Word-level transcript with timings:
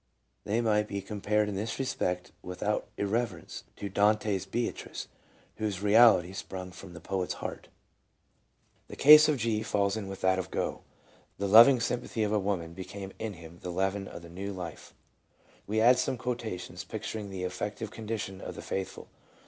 They 0.45 0.61
might 0.61 0.87
be 0.87 0.99
compared 0.99 1.47
in 1.47 1.53
this 1.55 1.77
respect, 1.77 2.31
with 2.41 2.63
out 2.63 2.87
irreverence, 2.97 3.65
to 3.75 3.87
Dante's 3.87 4.47
Beatrice, 4.47 5.07
whose 5.57 5.83
reality 5.83 6.33
sprung 6.33 6.71
from 6.71 6.93
the 6.93 6.99
poet's 6.99 7.35
heart. 7.35 7.67
The 8.87 8.95
case 8.95 9.29
of 9.29 9.45
O. 9.45 9.61
falls 9.61 9.95
in 9.95 10.07
with 10.07 10.21
that 10.21 10.39
of 10.39 10.49
Gough. 10.49 10.79
The 11.37 11.47
loving 11.47 11.79
sympathy 11.79 12.23
of 12.23 12.33
a 12.33 12.39
woman 12.39 12.73
became 12.73 13.11
in 13.19 13.33
him 13.33 13.59
the 13.61 13.69
leaven 13.69 14.07
of 14.07 14.23
the 14.23 14.29
new 14.29 14.51
life. 14.51 14.95
We 15.67 15.79
add 15.79 15.99
some 15.99 16.17
quotations 16.17 16.83
picturing 16.83 17.29
the 17.29 17.43
affective 17.43 17.91
condition 17.91 18.41
of 18.41 18.55
the 18.55 18.63
"faithful." 18.63 19.07